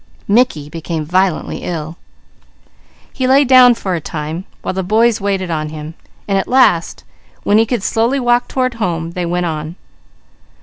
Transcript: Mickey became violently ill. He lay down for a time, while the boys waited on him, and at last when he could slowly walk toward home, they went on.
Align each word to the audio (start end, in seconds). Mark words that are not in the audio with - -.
Mickey 0.27 0.67
became 0.67 1.05
violently 1.05 1.57
ill. 1.57 1.95
He 3.13 3.27
lay 3.27 3.45
down 3.45 3.75
for 3.75 3.93
a 3.93 4.01
time, 4.01 4.45
while 4.63 4.73
the 4.73 4.81
boys 4.81 5.21
waited 5.21 5.51
on 5.51 5.69
him, 5.69 5.93
and 6.27 6.39
at 6.39 6.47
last 6.47 7.03
when 7.43 7.59
he 7.59 7.67
could 7.67 7.83
slowly 7.83 8.19
walk 8.19 8.47
toward 8.47 8.73
home, 8.73 9.11
they 9.11 9.27
went 9.27 9.45
on. 9.45 9.75